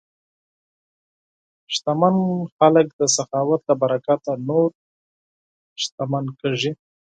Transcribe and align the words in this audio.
شتمن 1.73 2.15
خلک 2.57 2.87
د 2.99 3.01
سخاوت 3.15 3.61
له 3.69 3.75
برکته 3.81 4.31
نور 4.47 4.69
شتمن 5.83 6.25
کېږي. 6.39 6.71